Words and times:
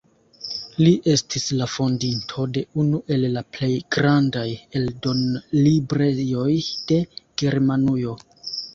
Li 0.85 0.93
estis 1.11 1.45
la 1.59 1.67
fondinto 1.73 2.47
de 2.57 2.63
unu 2.85 3.03
el 3.17 3.29
la 3.37 3.45
plej 3.59 3.71
grandaj 3.99 4.49
eldonlibrejoj 4.83 6.51
de 6.93 7.03
Germanujo. 7.45 8.23